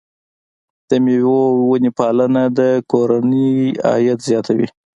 د 0.89 0.91
مېوو 1.03 1.41
ونې 1.69 1.91
پالنه 1.97 2.43
د 2.57 2.59
کورنۍ 2.91 3.53
عاید 3.87 4.19
زیاتوي. 4.29 4.67